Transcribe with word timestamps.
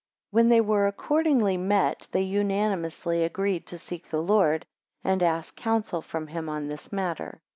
11 0.33 0.49
When 0.49 0.49
they 0.49 0.61
were 0.61 0.87
accordingly 0.87 1.57
met, 1.57 2.07
they 2.11 2.23
unanimously 2.23 3.23
agreed 3.23 3.67
to 3.67 3.77
seek 3.77 4.09
the 4.09 4.19
Lord, 4.23 4.65
and 5.03 5.21
ask 5.21 5.55
counsel 5.55 6.01
from 6.01 6.25
him 6.25 6.49
on 6.49 6.69
this 6.69 6.91
matter. 6.91 7.39